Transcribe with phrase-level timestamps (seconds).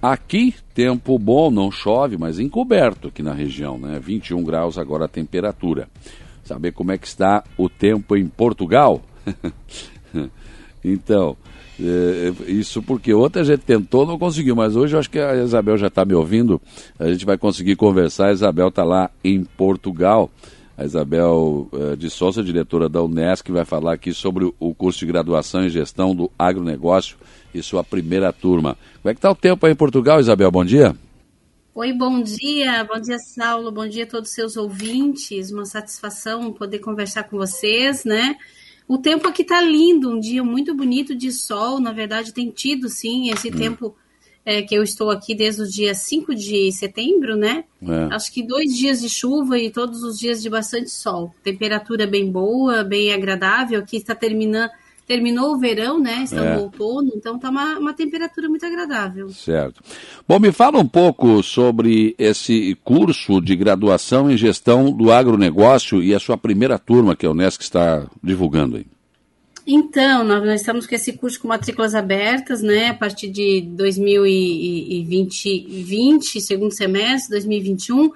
[0.00, 3.98] Aqui, tempo bom, não chove, mas encoberto aqui na região, né?
[3.98, 5.88] 21 graus agora a temperatura.
[6.44, 9.02] Saber como é que está o tempo em Portugal?
[10.84, 11.36] então,
[11.80, 15.76] é, isso porque outra gente tentou, não conseguiu, mas hoje eu acho que a Isabel
[15.76, 16.60] já está me ouvindo,
[16.98, 18.28] a gente vai conseguir conversar.
[18.28, 20.30] A Isabel está lá em Portugal.
[20.78, 25.06] A Isabel é, de Souza, diretora da Unesc, vai falar aqui sobre o curso de
[25.06, 27.16] graduação em gestão do agronegócio
[27.52, 28.78] e sua primeira turma.
[29.02, 30.52] Como é que está o tempo aí em Portugal, Isabel?
[30.52, 30.94] Bom dia.
[31.74, 35.50] Oi, bom dia, bom dia, Saulo, bom dia a todos os seus ouvintes.
[35.50, 38.36] Uma satisfação poder conversar com vocês, né?
[38.86, 41.80] O tempo aqui está lindo, um dia muito bonito de sol.
[41.80, 43.58] Na verdade, tem tido sim esse hum.
[43.58, 43.96] tempo
[44.48, 47.64] é, que eu estou aqui desde o dia 5 de setembro, né?
[47.82, 48.14] É.
[48.14, 51.34] Acho que dois dias de chuva e todos os dias de bastante sol.
[51.44, 53.78] Temperatura bem boa, bem agradável.
[53.78, 54.70] Aqui está terminando
[55.06, 56.22] terminou o verão, né?
[56.24, 56.56] Estamos é.
[56.56, 59.30] no outono, então está uma, uma temperatura muito agradável.
[59.30, 59.82] Certo.
[60.26, 66.14] Bom, me fala um pouco sobre esse curso de graduação em gestão do agronegócio e
[66.14, 68.86] a sua primeira turma que a Unesco está divulgando aí.
[69.70, 76.40] Então, nós, estamos com esse curso com matrículas abertas, né, a partir de 2020, 20,
[76.40, 78.10] segundo semestre, 2021,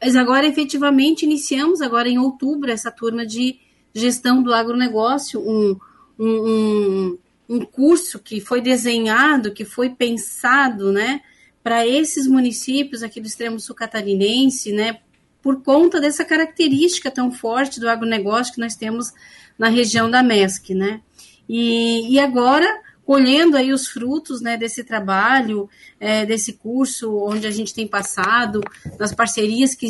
[0.00, 3.58] mas agora efetivamente iniciamos agora em outubro essa turma de
[3.92, 5.76] gestão do agronegócio, um,
[6.18, 11.20] um, um, curso que foi desenhado, que foi pensado, né,
[11.62, 15.00] para esses municípios aqui do extremo sul catarinense, né,
[15.42, 19.12] por conta dessa característica tão forte do agronegócio que nós temos
[19.58, 21.00] na região da MESC, né.
[21.48, 22.66] E, e agora,
[23.04, 25.68] colhendo aí os frutos, né, desse trabalho,
[26.00, 28.60] é, desse curso onde a gente tem passado,
[28.98, 29.88] nas parcerias que,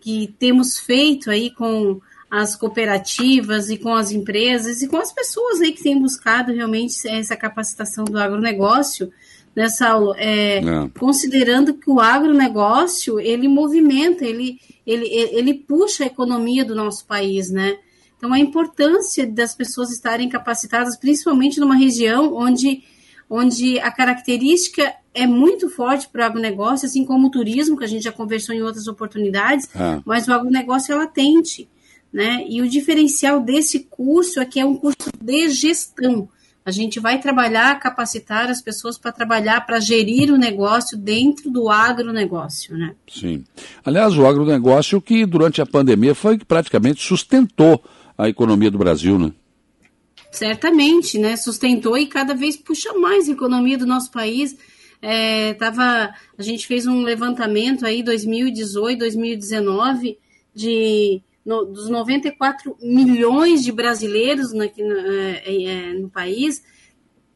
[0.00, 5.60] que temos feito aí com as cooperativas e com as empresas e com as pessoas
[5.60, 9.10] aí que têm buscado realmente essa capacitação do agronegócio,
[9.56, 10.14] né, Saulo?
[10.16, 10.62] É, é.
[10.98, 17.50] Considerando que o agronegócio, ele movimenta, ele, ele, ele puxa a economia do nosso país,
[17.50, 17.78] né?
[18.18, 22.82] Então, a importância das pessoas estarem capacitadas, principalmente numa região onde,
[23.30, 27.88] onde a característica é muito forte para o agronegócio, assim como o turismo, que a
[27.88, 30.00] gente já conversou em outras oportunidades, é.
[30.04, 31.68] mas o agronegócio é latente.
[32.12, 32.44] Né?
[32.48, 36.28] E o diferencial desse curso é que é um curso de gestão.
[36.64, 41.70] A gente vai trabalhar, capacitar as pessoas para trabalhar, para gerir o negócio dentro do
[41.70, 42.94] agronegócio, né?
[43.10, 43.42] Sim.
[43.82, 47.82] Aliás, o agronegócio que durante a pandemia foi que praticamente sustentou
[48.18, 49.32] a economia do Brasil, né?
[50.30, 51.36] Certamente, né?
[51.36, 54.56] Sustentou e cada vez puxa mais a economia do nosso país.
[55.00, 60.18] É, tava, a gente fez um levantamento aí 2018, 2019
[60.52, 64.70] de no, dos 94 milhões de brasileiros na, é,
[65.46, 66.62] é, no país,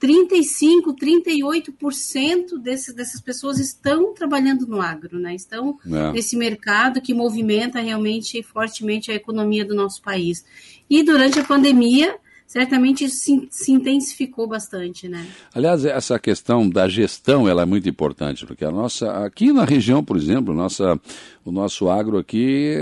[0.03, 5.33] 35, 38% desses, dessas pessoas estão trabalhando no agro, né?
[5.33, 6.11] estão é.
[6.11, 10.45] nesse mercado que movimenta realmente fortemente a economia do nosso país.
[10.91, 12.17] E durante a pandemia,
[12.49, 15.25] certamente isso se, se, intensificou bastante, né?
[15.55, 20.03] Aliás, essa questão da gestão ela é muito importante, porque a nossa, aqui na região,
[20.03, 21.01] por exemplo, nossa,
[21.45, 22.75] o nosso agro aqui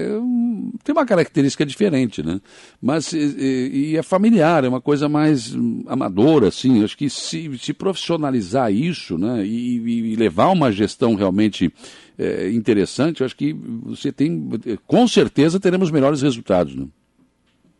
[0.82, 2.40] tem uma característica diferente, né?
[2.80, 6.82] Mas e, e é familiar, é uma coisa mais hum, amadora, assim.
[6.82, 9.76] Acho que se, se profissionalizar isso, né, e,
[10.12, 11.72] e levar uma gestão realmente
[12.18, 14.48] é, interessante, acho que você tem,
[14.86, 16.86] com certeza, teremos melhores resultados, né?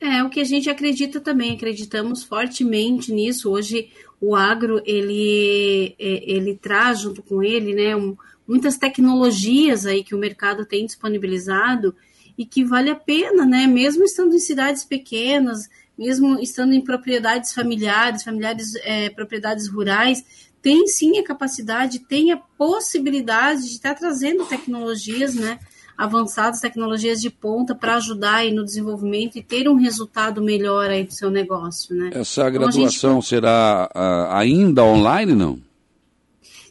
[0.00, 3.50] É, o que a gente acredita também, acreditamos fortemente nisso.
[3.50, 8.16] Hoje o agro, ele, é, ele traz junto com ele, né, um,
[8.48, 11.94] muitas tecnologias aí que o mercado tem disponibilizado
[12.40, 15.68] e que vale a pena, né, mesmo estando em cidades pequenas,
[15.98, 20.24] mesmo estando em propriedades familiares, familiares, é, propriedades rurais,
[20.62, 25.58] tem sim a capacidade, tem a possibilidade de estar trazendo tecnologias, né,
[25.98, 31.04] avançadas, tecnologias de ponta para ajudar aí no desenvolvimento e ter um resultado melhor aí
[31.04, 32.08] do seu negócio, né?
[32.14, 33.26] Essa graduação gente...
[33.26, 35.60] será uh, ainda online, não?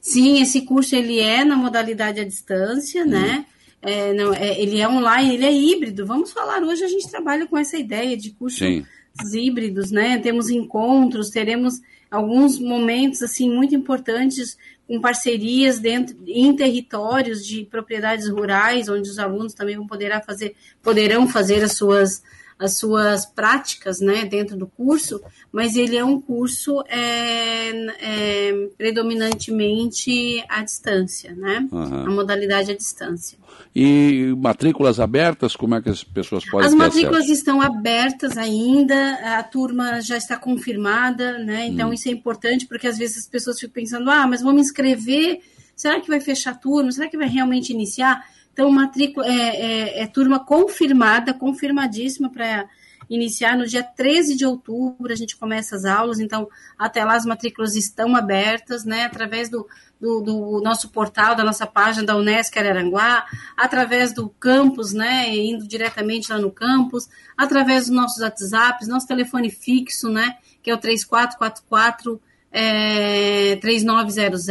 [0.02, 3.10] Sim, esse curso ele é na modalidade à distância, hum.
[3.10, 3.46] né?
[3.82, 6.06] É, não, é, ele é online, ele é híbrido.
[6.06, 8.86] Vamos falar hoje, a gente trabalha com essa ideia de cursos Sim.
[9.34, 10.18] híbridos, né?
[10.18, 11.82] Temos encontros, teremos
[12.12, 19.20] alguns momentos assim muito importantes com parcerias dentro em territórios de propriedades rurais, onde os
[19.20, 22.24] alunos também vão poder fazer, poderão fazer as suas
[22.60, 27.70] as suas práticas né, dentro do curso, mas ele é um curso é,
[28.02, 31.66] é, predominantemente à distância, né?
[31.72, 32.08] Uhum.
[32.08, 33.40] A modalidade à distância.
[33.74, 37.34] E matrículas abertas, como é que as pessoas podem As matrículas acesso?
[37.34, 41.68] estão abertas ainda, a turma já está confirmada, né?
[41.68, 41.94] Então hum.
[41.94, 45.40] isso é importante porque às vezes as pessoas ficam pensando, ah, mas vou me inscrever
[45.80, 46.92] será que vai fechar turma?
[46.92, 48.22] Será que vai realmente iniciar?
[48.60, 52.68] Então, matrícula é, é, é turma confirmada, confirmadíssima para
[53.10, 56.46] iniciar no dia 13 de outubro, a gente começa as aulas, então
[56.78, 59.66] até lá as matrículas estão abertas, né, através do,
[59.98, 63.26] do, do nosso portal, da nossa página da Unesc Araranguá,
[63.56, 67.08] através do campus, né, indo diretamente lá no campus,
[67.38, 72.22] através dos nossos WhatsApps, nosso telefone fixo, né, que é o 3444
[72.52, 74.50] é, 3900,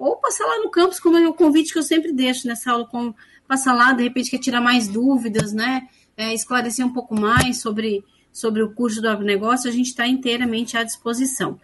[0.00, 2.86] ou passar lá no campus, como é o convite que eu sempre deixo nessa aula,
[2.86, 3.14] com,
[3.46, 5.86] passar lá, de repente quer tirar mais dúvidas, né,
[6.16, 8.02] é, esclarecer um pouco mais sobre,
[8.32, 11.60] sobre o curso do agronegócio, a gente está inteiramente à disposição.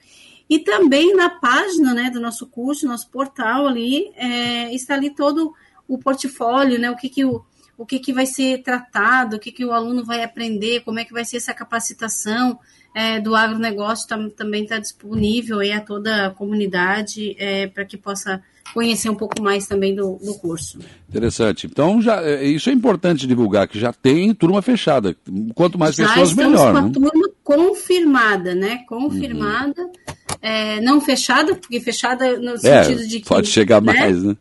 [0.51, 5.55] E também na página né, do nosso curso, nosso portal ali, é, está ali todo
[5.89, 7.43] o portfólio, né, o que, que o,
[7.79, 11.07] o que, que vai ser tratado, o que, que o aluno vai aprender, como é
[11.07, 12.59] que vai ser essa capacitação
[12.97, 17.95] é, do agronegócio, tam, também está disponível aí a toda a comunidade é, para que
[17.95, 20.79] possa conhecer um pouco mais também do, do curso.
[21.07, 21.67] Interessante.
[21.67, 25.15] Então, já, é, isso é importante divulgar, que já tem turma fechada.
[25.55, 26.57] Quanto mais já pessoas, melhor.
[26.57, 26.91] Já estamos com a né?
[27.13, 28.79] turma confirmada, né?
[28.89, 29.93] Confirmada, uhum.
[30.41, 33.29] é, não fechada, porque fechada no é, sentido de que...
[33.29, 33.93] pode chegar né?
[33.93, 34.35] mais, né?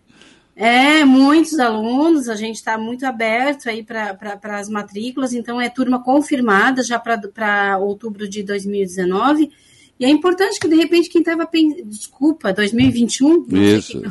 [0.56, 6.02] É, muitos alunos, a gente está muito aberto aí para as matrículas, então é turma
[6.02, 9.52] confirmada já para outubro de 2019,
[9.98, 11.50] e é importante que, de repente, quem estava.
[11.86, 13.46] Desculpa, 2021?
[13.50, 14.02] Isso.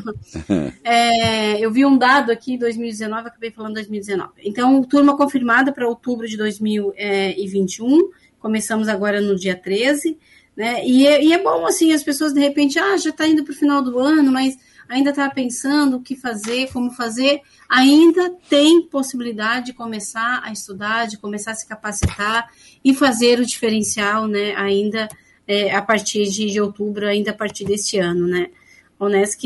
[0.82, 4.31] é, eu vi um dado aqui, 2019, acabei falando 2019.
[4.44, 8.11] Então, turma confirmada para outubro de 2021.
[8.38, 10.17] Começamos agora no dia 13.
[10.56, 10.87] Né?
[10.87, 13.52] E, é, e é bom, assim, as pessoas, de repente, ah, já está indo para
[13.52, 14.56] o final do ano, mas
[14.89, 21.07] ainda está pensando o que fazer, como fazer, ainda tem possibilidade de começar a estudar,
[21.07, 22.49] de começar a se capacitar
[22.85, 25.09] e fazer o diferencial, né, ainda
[25.47, 28.51] é, a partir de, de, outubro, ainda a partir deste ano, né.
[28.99, 29.45] A Unesc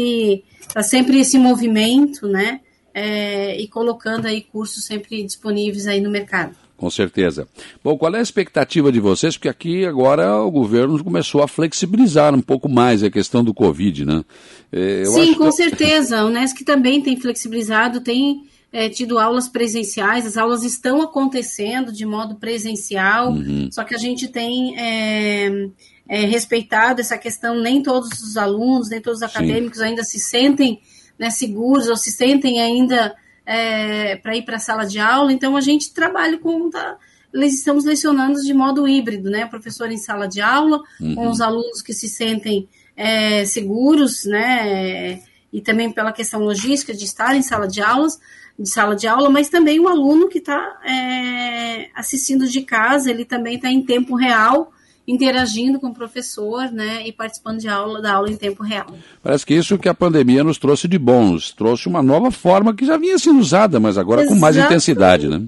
[0.60, 2.60] está sempre esse movimento, né,
[2.92, 6.67] é, e colocando aí cursos sempre disponíveis aí no mercado.
[6.78, 7.48] Com certeza.
[7.82, 9.36] Bom, qual é a expectativa de vocês?
[9.36, 14.04] Porque aqui agora o governo começou a flexibilizar um pouco mais a questão do Covid,
[14.04, 14.24] né?
[14.70, 15.56] É, Sim, com que...
[15.56, 16.20] certeza.
[16.20, 22.06] A Unesc também tem flexibilizado, tem é, tido aulas presenciais, as aulas estão acontecendo de
[22.06, 23.68] modo presencial, uhum.
[23.72, 25.68] só que a gente tem é,
[26.08, 29.84] é, respeitado essa questão, nem todos os alunos, nem todos os acadêmicos Sim.
[29.84, 30.80] ainda se sentem
[31.18, 33.16] né, seguros ou se sentem ainda
[33.48, 36.68] é, para ir para a sala de aula, então a gente trabalha com.
[36.68, 36.98] Tá,
[37.32, 39.46] estamos lecionando de modo híbrido, né?
[39.46, 41.14] Professor em sala de aula, uhum.
[41.14, 45.22] com os alunos que se sentem é, seguros, né?
[45.50, 48.20] E também pela questão logística de estar em sala de aulas,
[48.58, 53.24] de sala de aula, mas também o aluno que está é, assistindo de casa, ele
[53.24, 54.70] também está em tempo real
[55.08, 58.94] interagindo com o professor, né, e participando de aula, da aula em tempo real.
[59.22, 62.84] Parece que isso que a pandemia nos trouxe de bons, trouxe uma nova forma que
[62.84, 65.42] já vinha sendo usada, mas agora com mais intensidade, né?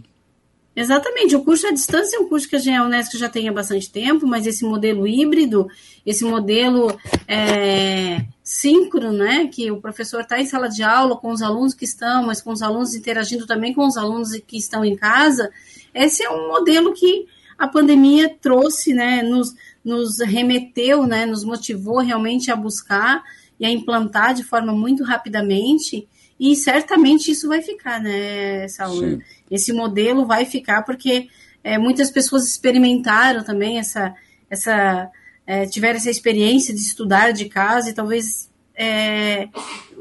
[0.75, 3.91] Exatamente, o curso à distância é um curso que a Unesco já tem há bastante
[3.91, 5.69] tempo, mas esse modelo híbrido,
[6.07, 6.97] esse modelo
[7.29, 11.85] é, síncrono, né, que o professor está em sala de aula com os alunos que
[11.85, 15.51] estão, mas com os alunos interagindo também com os alunos que estão em casa,
[15.93, 17.27] esse é um modelo que
[17.61, 19.55] a pandemia trouxe, né, nos,
[19.85, 23.23] nos remeteu, né, nos motivou realmente a buscar
[23.61, 26.09] e a implantar de forma muito rapidamente,
[26.41, 29.01] e certamente isso vai ficar, né, Saúl?
[29.01, 29.21] Sim.
[29.51, 31.29] Esse modelo vai ficar porque
[31.63, 34.15] é, muitas pessoas experimentaram também essa,
[34.49, 35.11] essa
[35.47, 39.51] é, tiveram essa experiência de estudar de casa e talvez é,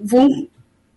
[0.02, 0.48] vão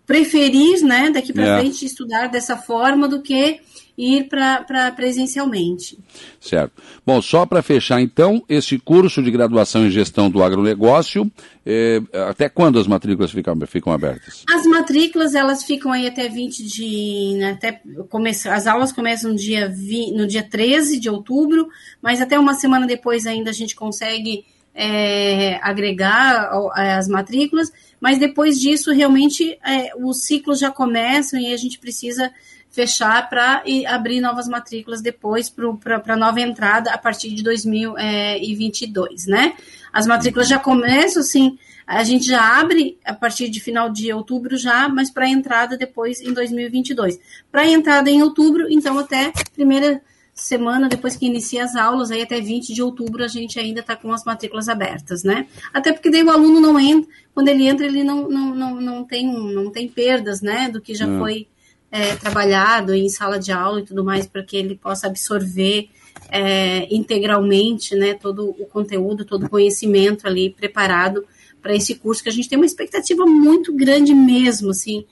[0.05, 1.59] preferir, né, daqui para é.
[1.59, 3.59] frente estudar dessa forma do que
[3.97, 5.97] ir para presencialmente.
[6.39, 6.81] Certo.
[7.05, 11.31] Bom, só para fechar então, esse curso de graduação em gestão do agronegócio,
[11.65, 14.43] é, até quando as matrículas ficam, ficam abertas?
[14.51, 17.37] As matrículas, elas ficam aí até 20 de...
[17.37, 21.67] Né, até começa, as aulas começam no dia, 20, no dia 13 de outubro,
[22.01, 24.43] mas até uma semana depois ainda a gente consegue
[24.73, 31.57] é, agregar as matrículas, mas depois disso, realmente, é, os ciclos já começam e a
[31.57, 32.31] gente precisa
[32.71, 39.53] fechar para abrir novas matrículas depois para a nova entrada a partir de 2022, né?
[39.93, 44.57] As matrículas já começam, assim, a gente já abre a partir de final de outubro
[44.57, 47.19] já, mas para entrada depois em 2022.
[47.51, 50.01] Para entrada em outubro, então até primeira
[50.33, 53.95] semana depois que inicia as aulas, aí até 20 de outubro a gente ainda está
[53.95, 55.47] com as matrículas abertas, né?
[55.73, 59.03] Até porque daí o aluno não entra, quando ele entra ele não, não, não, não,
[59.03, 61.19] tem, não tem perdas, né, do que já não.
[61.19, 61.47] foi
[61.91, 65.89] é, trabalhado em sala de aula e tudo mais, para que ele possa absorver
[66.29, 71.23] é, integralmente né, todo o conteúdo, todo o conhecimento ali preparado
[71.61, 75.05] para esse curso, que a gente tem uma expectativa muito grande mesmo, assim.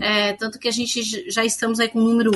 [0.00, 2.30] É, tanto que a gente já estamos aí com um número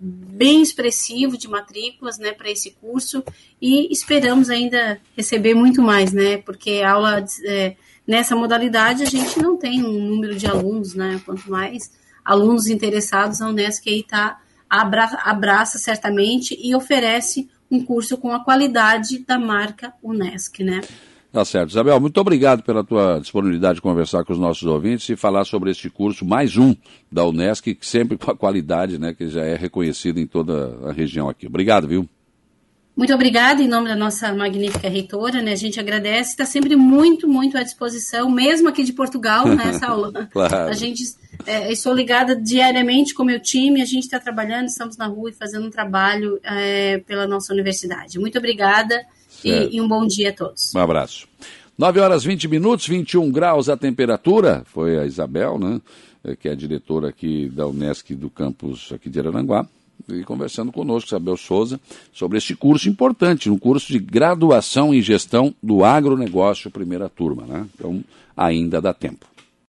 [0.00, 3.22] bem expressivo de matrículas, né, para esse curso
[3.60, 7.76] e esperamos ainda receber muito mais, né, porque aula é,
[8.06, 11.90] nessa modalidade a gente não tem um número de alunos, né, quanto mais
[12.24, 18.44] alunos interessados, a Unesc aí tá abra, abraça certamente e oferece um curso com a
[18.44, 20.80] qualidade da marca Unesc, né.
[21.36, 21.68] Tá certo.
[21.68, 25.70] Isabel, muito obrigado pela tua disponibilidade de conversar com os nossos ouvintes e falar sobre
[25.70, 26.74] este curso, mais um
[27.12, 31.28] da Unesc, sempre com a qualidade né, que já é reconhecida em toda a região
[31.28, 31.46] aqui.
[31.46, 32.08] Obrigado, viu?
[32.96, 35.52] Muito obrigada em nome da nossa magnífica reitora, né?
[35.52, 40.14] A gente agradece, está sempre muito, muito à disposição, mesmo aqui de Portugal, né, Saulo?
[40.30, 40.70] claro.
[40.70, 41.02] A gente,
[41.44, 45.28] é, estou ligada diariamente com o meu time, a gente está trabalhando, estamos na rua
[45.28, 48.18] e fazendo um trabalho é, pela nossa universidade.
[48.18, 49.04] Muito obrigada
[49.44, 50.74] e, e, um bom dia a todos.
[50.74, 51.26] Um abraço.
[51.78, 54.62] 9 horas 20 minutos, 21 graus a temperatura.
[54.66, 55.80] Foi a Isabel, né?
[56.24, 59.66] É, que é a diretora aqui da Unesc do campus aqui de Araranguá.
[60.08, 61.80] E conversando conosco, Isabel Souza,
[62.12, 67.66] sobre este curso importante, um curso de graduação em gestão do agronegócio, primeira turma, né?
[67.74, 68.04] Então,
[68.36, 69.26] ainda dá tempo.